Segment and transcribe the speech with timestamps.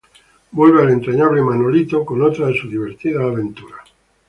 [0.51, 3.87] Vuelve el entrañable Manolito con otra de sus divertidas aventuras.